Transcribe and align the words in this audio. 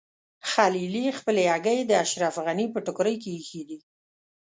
خلیلي 0.51 1.05
خپلې 1.19 1.43
هګۍ 1.51 1.79
د 1.85 1.91
اشرف 2.03 2.35
غني 2.45 2.65
په 2.73 2.79
ټوکرۍ 2.85 3.15
کې 3.21 3.29
ایښي 3.37 3.61
دي. 3.69 3.79